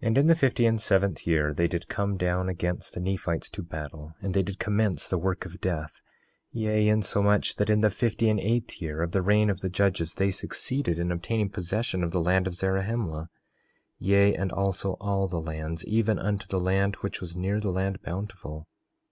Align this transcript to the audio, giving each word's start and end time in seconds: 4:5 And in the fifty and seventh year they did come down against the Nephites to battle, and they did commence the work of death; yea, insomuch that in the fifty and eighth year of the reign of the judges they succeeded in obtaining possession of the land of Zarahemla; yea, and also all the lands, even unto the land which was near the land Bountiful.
4:5 0.00 0.06
And 0.06 0.18
in 0.18 0.26
the 0.28 0.36
fifty 0.36 0.64
and 0.64 0.80
seventh 0.80 1.26
year 1.26 1.52
they 1.52 1.66
did 1.66 1.88
come 1.88 2.16
down 2.16 2.48
against 2.48 2.94
the 2.94 3.00
Nephites 3.00 3.50
to 3.50 3.62
battle, 3.64 4.14
and 4.22 4.32
they 4.32 4.44
did 4.44 4.60
commence 4.60 5.08
the 5.08 5.18
work 5.18 5.44
of 5.44 5.60
death; 5.60 6.00
yea, 6.52 6.86
insomuch 6.86 7.56
that 7.56 7.68
in 7.68 7.80
the 7.80 7.90
fifty 7.90 8.28
and 8.28 8.38
eighth 8.38 8.80
year 8.80 9.02
of 9.02 9.10
the 9.10 9.22
reign 9.22 9.50
of 9.50 9.60
the 9.60 9.68
judges 9.68 10.14
they 10.14 10.30
succeeded 10.30 11.00
in 11.00 11.10
obtaining 11.10 11.50
possession 11.50 12.04
of 12.04 12.12
the 12.12 12.22
land 12.22 12.46
of 12.46 12.54
Zarahemla; 12.54 13.28
yea, 13.98 14.36
and 14.36 14.52
also 14.52 14.92
all 15.00 15.26
the 15.26 15.40
lands, 15.40 15.84
even 15.84 16.16
unto 16.20 16.46
the 16.46 16.60
land 16.60 16.94
which 17.00 17.20
was 17.20 17.34
near 17.34 17.58
the 17.58 17.72
land 17.72 18.00
Bountiful. 18.02 18.68